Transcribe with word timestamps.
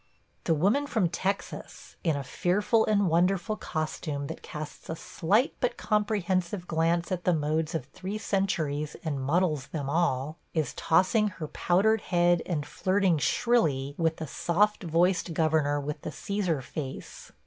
The 0.45 0.55
woman 0.55 0.87
from 0.87 1.09
Texas, 1.09 1.95
in 2.03 2.15
a 2.15 2.23
fearful 2.23 2.87
and 2.87 3.07
wonderful 3.07 3.55
costume, 3.55 4.25
that 4.25 4.41
casts 4.41 4.89
a 4.89 4.95
slight 4.95 5.53
but 5.59 5.77
comprehensive 5.77 6.65
glance 6.67 7.11
at 7.11 7.23
the 7.23 7.35
modes 7.35 7.75
of 7.75 7.85
three 7.85 8.17
centuries 8.17 8.95
and 9.05 9.21
muddles 9.21 9.67
them 9.67 9.91
all, 9.91 10.39
is 10.55 10.73
tossing 10.73 11.27
her 11.27 11.49
powdered 11.49 12.01
head 12.01 12.41
and 12.47 12.65
flirting 12.65 13.19
shrilly 13.19 13.93
with 13.95 14.17
the 14.17 14.25
soft 14.25 14.81
voiced 14.81 15.35
governor 15.35 15.79
with 15.79 16.01
the 16.01 16.09
Cæsar 16.09 16.63
face. 16.63 17.31